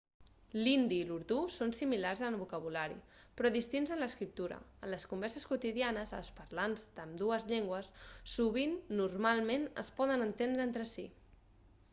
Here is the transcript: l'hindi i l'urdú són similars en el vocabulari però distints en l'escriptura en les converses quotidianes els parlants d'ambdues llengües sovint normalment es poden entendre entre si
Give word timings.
l'hindi 0.59 0.95
i 0.99 1.03
l'urdú 1.07 1.35
són 1.55 1.73
similars 1.79 2.23
en 2.27 2.29
el 2.29 2.39
vocabulari 2.43 2.95
però 3.41 3.51
distints 3.57 3.93
en 3.97 4.01
l'escriptura 4.05 4.57
en 4.69 4.91
les 4.95 5.05
converses 5.13 5.45
quotidianes 5.51 6.15
els 6.21 6.33
parlants 6.41 6.87
d'ambdues 6.97 7.47
llengües 7.53 7.93
sovint 8.39 8.77
normalment 9.05 9.69
es 9.85 9.93
poden 10.03 10.29
entendre 10.29 10.67
entre 10.71 10.89
si 10.97 11.07